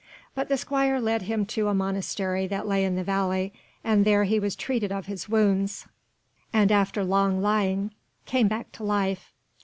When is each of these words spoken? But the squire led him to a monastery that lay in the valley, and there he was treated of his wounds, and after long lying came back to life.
But 0.33 0.49
the 0.49 0.57
squire 0.57 0.99
led 0.99 1.21
him 1.21 1.45
to 1.45 1.67
a 1.67 1.75
monastery 1.75 2.47
that 2.47 2.65
lay 2.67 2.83
in 2.85 2.95
the 2.95 3.03
valley, 3.03 3.53
and 3.83 4.03
there 4.03 4.23
he 4.23 4.39
was 4.39 4.55
treated 4.55 4.91
of 4.91 5.05
his 5.05 5.29
wounds, 5.29 5.85
and 6.51 6.71
after 6.71 7.03
long 7.03 7.39
lying 7.39 7.91
came 8.25 8.47
back 8.47 8.71
to 8.71 8.83
life. 8.83 9.31